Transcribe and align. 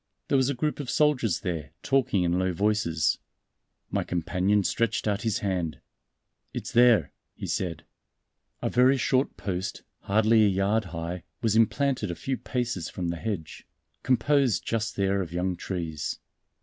There 0.29 0.35
was 0.37 0.49
a 0.49 0.55
group 0.55 0.79
of 0.79 0.89
soldiers 0.89 1.41
there, 1.41 1.73
talking 1.83 2.23
in 2.23 2.39
low 2.39 2.53
voices. 2.53 3.19
My 3.91 4.03
companion 4.03 4.63
stretched 4.63 5.07
out 5.07 5.21
his 5.21 5.37
hand. 5.45 5.79
"It's 6.55 6.71
there," 6.71 7.11
he 7.35 7.45
said. 7.45 7.83
A 8.63 8.69
very 8.71 8.97
short 8.97 9.37
post, 9.37 9.83
hardly 9.99 10.43
a 10.43 10.47
yard 10.47 10.85
high, 10.85 11.21
was 11.43 11.55
implanted 11.55 12.09
a 12.09 12.15
few 12.15 12.35
paces 12.35 12.89
from 12.89 13.09
the 13.09 13.17
hedge, 13.17 13.67
composed 14.01 14.65
just 14.65 14.95
there 14.95 15.21
of 15.21 15.31
young 15.33 15.55
trees. 15.55 16.17